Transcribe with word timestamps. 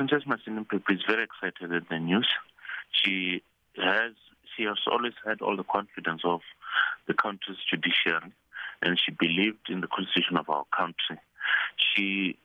Princess 0.00 0.22
Masindi 0.26 0.64
Mphephu 0.64 0.94
is 0.94 1.02
very 1.06 1.24
excited 1.24 1.70
at 1.74 1.86
the 1.90 1.98
news. 1.98 2.26
She 2.90 3.42
has 3.76 4.12
she 4.56 4.62
has 4.62 4.78
always 4.90 5.12
had 5.26 5.42
all 5.42 5.58
the 5.58 5.62
confidence 5.62 6.22
of 6.24 6.40
the 7.06 7.12
country's 7.12 7.58
judiciary, 7.70 8.32
and 8.80 8.98
she 8.98 9.12
believed 9.12 9.68
in 9.68 9.82
the 9.82 9.88
constitution 9.88 10.38
of 10.38 10.48
our 10.48 10.64
country. 10.74 11.20
She 11.76 12.38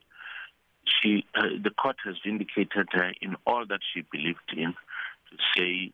she 0.83 1.25
uh, 1.33 1.43
the 1.63 1.69
court 1.69 1.95
has 2.03 2.15
vindicated 2.25 2.89
her 2.91 3.13
in 3.21 3.37
all 3.47 3.65
that 3.69 3.79
she 3.93 4.03
believed 4.11 4.51
in 4.51 4.73
to 4.73 5.37
say 5.55 5.93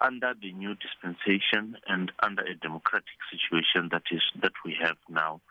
under 0.00 0.32
the 0.40 0.52
new 0.54 0.74
dispensation 0.76 1.76
and 1.86 2.12
under 2.22 2.44
a 2.44 2.54
democratic 2.54 3.18
situation 3.30 3.90
that 3.92 4.04
is 4.10 4.22
that 4.40 4.52
we 4.64 4.74
have 4.80 4.96
now 5.10 5.42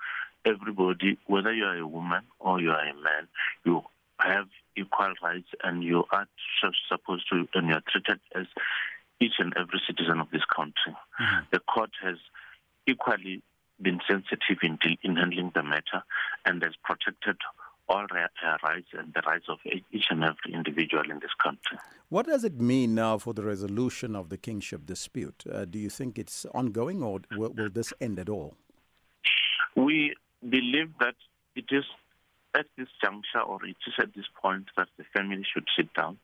everybody 0.46 1.20
whether 1.28 1.54
you 1.54 1.66
are 1.66 1.78
a 1.78 1.86
woman 1.86 2.24
or 2.40 2.60
you 2.60 2.72
are 2.72 2.82
a 2.82 2.94
man 2.96 3.28
you 3.66 3.84
have 4.20 4.48
equal 4.96 5.14
rights 5.22 5.48
and 5.64 5.84
you 5.84 6.04
are 6.12 6.28
supposed 6.90 7.28
to 7.30 7.48
and 7.54 7.68
you 7.68 7.76
are 7.76 7.84
treated 7.90 8.20
as 8.36 8.46
each 9.20 9.34
and 9.40 9.54
every 9.58 9.82
citizen 9.88 10.20
of 10.20 10.30
this 10.32 10.44
country 10.56 10.94
mm-hmm. 11.20 11.44
the 11.52 11.60
court 11.60 11.92
has 12.02 12.18
equally 12.88 13.42
been 13.82 14.00
sensitive 14.08 14.58
in, 14.64 14.78
in 15.04 15.16
handling 15.16 15.52
the 15.54 15.64
matter 15.64 16.04
and 16.46 16.64
has 16.64 16.74
protected 16.84 17.36
all 17.88 18.06
rights 18.12 18.88
and 18.98 19.14
the 19.14 19.22
rights 19.28 19.46
of 19.48 19.60
each 19.92 20.06
and 20.10 20.24
every 20.24 20.54
individual 20.54 21.04
in 21.10 21.20
this 21.20 21.34
country. 21.42 21.78
What 22.10 22.26
does 22.26 22.44
it 22.44 22.60
mean 22.60 22.96
now 22.96 23.18
for 23.18 23.34
the 23.34 23.44
resolution 23.44 24.16
of 24.16 24.30
the 24.30 24.38
kingship 24.38 24.86
dispute? 24.86 25.44
Uh, 25.52 25.66
do 25.66 25.78
you 25.78 25.90
think 25.90 26.18
it's 26.18 26.46
ongoing 26.54 27.04
or 27.04 27.22
will, 27.38 27.52
will 27.52 27.70
this 27.70 27.94
end 28.02 28.18
at 28.18 28.30
all? 28.30 28.56
We 29.76 30.16
believe 30.50 30.92
that 31.00 31.16
it 31.56 31.66
is 31.70 31.86
at 32.56 32.66
this 32.78 32.88
juncture 33.04 33.42
or 33.46 33.64
it 33.66 33.76
is 33.86 33.94
at 34.00 34.14
this 34.16 34.26
point 34.42 34.66
that 34.78 34.88
the 34.98 35.04
family 35.14 35.46
should 35.54 35.66
sit 35.76 35.94
down, 35.94 36.18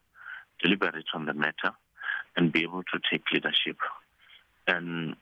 deliberate 0.63 1.05
on 1.13 1.25
the 1.25 1.33
matter, 1.33 1.71
and 2.35 2.51
be 2.51 2.63
able 2.63 2.83
to 2.83 2.99
take 3.11 3.23
leadership. 3.33 3.77
And 4.67 5.15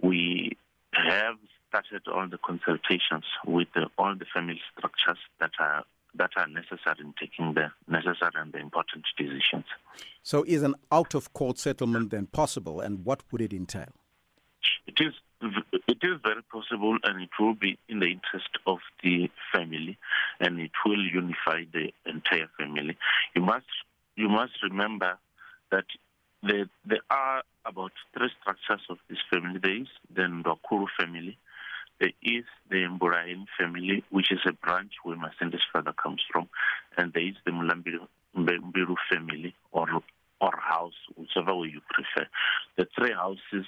we 0.00 0.56
have 0.92 1.36
started 1.68 2.02
all 2.08 2.28
the 2.28 2.38
consultations 2.38 3.24
with 3.46 3.68
the, 3.74 3.88
all 3.98 4.14
the 4.14 4.26
family 4.32 4.60
structures 4.76 5.18
that 5.40 5.52
are 5.58 5.84
that 6.14 6.30
are 6.36 6.46
necessary 6.46 6.98
in 7.00 7.14
taking 7.18 7.54
the 7.54 7.70
necessary 7.88 8.32
and 8.36 8.52
the 8.52 8.58
important 8.58 9.02
decisions. 9.16 9.64
So, 10.22 10.44
is 10.46 10.62
an 10.62 10.74
out 10.90 11.14
of 11.14 11.32
court 11.32 11.58
settlement 11.58 12.10
then 12.10 12.26
possible, 12.26 12.80
and 12.80 13.02
what 13.04 13.22
would 13.32 13.40
it 13.40 13.54
entail? 13.54 13.88
It 14.86 15.00
is 15.00 15.14
it 15.42 15.98
is 16.02 16.20
very 16.22 16.42
possible, 16.50 16.96
and 17.04 17.22
it 17.22 17.30
will 17.38 17.54
be 17.54 17.78
in 17.88 18.00
the 18.00 18.06
interest 18.06 18.50
of 18.66 18.78
the 19.02 19.30
family, 19.52 19.98
and 20.40 20.60
it 20.60 20.72
will 20.84 21.04
unify 21.04 21.64
the 21.72 21.92
entire 22.06 22.48
family. 22.58 22.96
You 23.34 23.42
must 23.42 23.66
you 24.16 24.28
must 24.28 24.62
remember 24.62 25.18
that 25.70 25.84
there, 26.42 26.66
there 26.84 27.00
are 27.10 27.42
about 27.64 27.92
three 28.16 28.30
structures 28.40 28.84
of 28.90 28.98
this 29.08 29.18
family. 29.32 29.58
There 29.62 29.76
is 29.76 29.88
the 30.14 30.22
Ndwakuru 30.22 30.86
family, 30.98 31.38
there 32.00 32.12
is 32.22 32.44
the 32.68 32.78
Mburain 32.78 33.46
family, 33.58 34.04
which 34.10 34.32
is 34.32 34.40
a 34.46 34.52
branch 34.52 34.92
where 35.04 35.16
my 35.16 35.28
Masindi's 35.28 35.62
father 35.72 35.92
comes 35.92 36.20
from, 36.30 36.48
and 36.96 37.12
there 37.12 37.26
is 37.26 37.36
the 37.44 37.52
Mulambiru 37.52 38.96
family 39.10 39.54
or 39.70 39.86
or 40.40 40.52
house, 40.58 40.98
whichever 41.16 41.54
way 41.54 41.68
you 41.68 41.80
prefer. 41.88 42.26
The 42.76 42.88
three 42.96 43.12
houses 43.12 43.66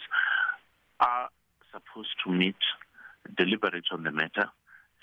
are 0.98 1.28
supposed 1.74 2.14
to 2.24 2.30
meet, 2.30 2.56
deliberate 3.36 3.86
on 3.92 4.04
the 4.04 4.12
matter, 4.12 4.48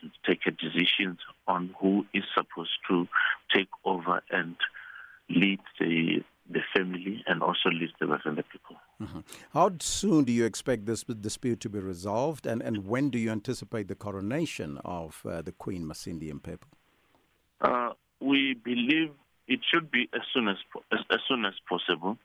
and 0.01 0.11
take 0.25 0.45
a 0.47 0.51
decision 0.51 1.17
on 1.47 1.75
who 1.79 2.05
is 2.13 2.23
supposed 2.33 2.77
to 2.89 3.07
take 3.53 3.69
over 3.85 4.21
and 4.31 4.55
lead 5.29 5.59
the 5.79 6.23
the 6.49 6.59
family 6.75 7.23
and 7.27 7.41
also 7.41 7.69
lead 7.69 7.91
the 7.99 8.05
Vhavenda 8.05 8.43
people. 8.51 8.75
Mm-hmm. 9.01 9.19
How 9.53 9.71
soon 9.79 10.25
do 10.25 10.33
you 10.33 10.43
expect 10.43 10.85
this 10.85 11.03
dispute 11.03 11.61
to 11.61 11.69
be 11.69 11.79
resolved, 11.79 12.45
and, 12.45 12.61
and 12.61 12.85
when 12.87 13.09
do 13.09 13.17
you 13.17 13.31
anticipate 13.31 13.87
the 13.87 13.95
coronation 13.95 14.77
of 14.83 15.21
uh, 15.25 15.41
the 15.41 15.53
Queen 15.53 15.85
Masindi 15.85 16.31
Mphephu? 16.33 16.63
Uh, 17.61 17.93
we 18.19 18.55
believe 18.65 19.11
it 19.47 19.59
should 19.71 19.91
be 19.91 20.09
as 20.13 20.21
soon 20.33 20.47
as 20.47 20.57
as, 20.91 20.99
as 21.09 21.19
soon 21.27 21.45
as 21.45 21.53
possible. 21.69 22.17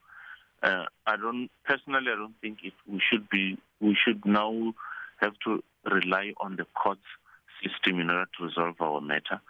Uh, 0.63 0.85
I 1.07 1.17
don't 1.17 1.51
personally. 1.65 2.11
I 2.13 2.17
don't 2.17 2.35
think 2.41 2.59
it, 2.63 2.73
we 2.87 3.01
should 3.11 3.29
be. 3.29 3.59
We 3.81 3.97
should 3.97 4.25
now 4.25 4.75
have 5.19 5.35
to 5.45 5.63
rely 5.85 6.33
on 6.41 6.57
the 6.57 6.67
court 6.75 6.99
system 7.63 8.01
in 8.01 8.11
order 8.11 8.29
to 8.39 8.45
resolve 8.45 8.77
our 8.81 9.01
matter. 9.01 9.41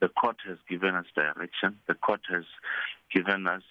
The 0.00 0.08
court 0.08 0.36
has 0.46 0.58
given 0.68 0.94
us 0.94 1.06
direction. 1.14 1.78
The 1.86 1.94
court 1.94 2.20
has 2.30 2.44
given 3.14 3.46
us 3.46 3.62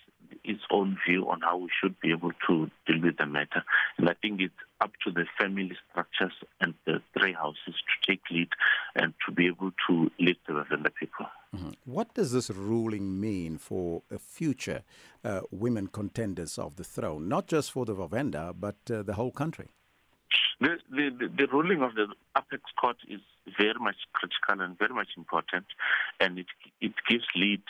its 0.43 0.61
own 0.71 0.97
view 1.07 1.29
on 1.29 1.41
how 1.41 1.57
we 1.57 1.69
should 1.81 1.99
be 1.99 2.11
able 2.11 2.31
to 2.47 2.69
deal 2.87 3.01
with 3.01 3.17
the 3.17 3.25
matter. 3.25 3.63
And 3.97 4.09
I 4.09 4.13
think 4.21 4.41
it's 4.41 4.53
up 4.81 4.91
to 5.05 5.11
the 5.11 5.25
family 5.39 5.77
structures 5.89 6.33
and 6.61 6.73
the 6.85 7.01
three 7.17 7.33
houses 7.33 7.57
to 7.75 8.11
take 8.11 8.21
lead 8.31 8.49
and 8.95 9.13
to 9.25 9.33
be 9.33 9.47
able 9.47 9.71
to 9.87 10.11
lead 10.19 10.37
the 10.47 10.53
Vhavenda 10.53 10.93
people. 10.93 11.25
Mm-hmm. 11.55 11.71
What 11.85 12.13
does 12.13 12.31
this 12.31 12.49
ruling 12.49 13.19
mean 13.19 13.57
for 13.57 14.03
a 14.11 14.19
future 14.19 14.83
uh, 15.23 15.41
women 15.51 15.87
contenders 15.87 16.57
of 16.57 16.75
the 16.75 16.83
throne, 16.83 17.27
not 17.27 17.47
just 17.47 17.71
for 17.71 17.85
the 17.85 17.95
Vhavenda, 17.95 18.53
but 18.57 18.77
uh, 18.91 19.03
the 19.03 19.13
whole 19.13 19.31
country? 19.31 19.69
The, 20.61 20.77
the, 20.91 21.09
the, 21.17 21.27
the, 21.37 21.47
ruling 21.51 21.81
of 21.81 21.95
the 21.95 22.07
apex 22.37 22.63
court 22.79 22.97
is 23.07 23.21
very 23.57 23.79
much 23.79 23.95
critical 24.13 24.63
and 24.63 24.77
very 24.77 24.93
much 24.93 25.07
important, 25.17 25.65
and 26.19 26.37
it, 26.37 26.47
it 26.81 26.91
gives 27.09 27.23
lead 27.35 27.61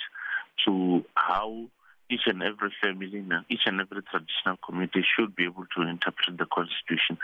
to 0.66 1.06
how 1.16 1.68
each 2.10 2.26
and 2.26 2.42
every 2.42 2.74
family, 2.82 3.20
and 3.20 3.46
each 3.50 3.62
and 3.66 3.80
every 3.80 4.02
traditional 4.04 4.58
community 4.66 5.06
should 5.16 5.36
be 5.36 5.46
able 5.46 5.66
to 5.76 5.84
interpret 5.84 6.38
the 6.38 6.46
constitution 6.46 7.18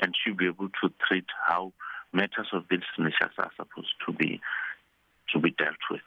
and 0.00 0.16
should 0.16 0.36
be 0.36 0.46
able 0.46 0.68
to 0.82 0.92
treat 1.06 1.26
how 1.46 1.72
matters 2.12 2.48
of 2.52 2.64
this 2.68 2.82
nature 2.98 3.30
are 3.38 3.50
supposed 3.56 3.94
to 4.06 4.12
be 4.12 4.40
to 5.32 5.38
be 5.38 5.50
dealt 5.50 5.76
with. 5.90 6.00